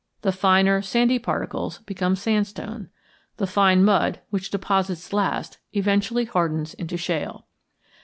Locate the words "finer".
0.31-0.81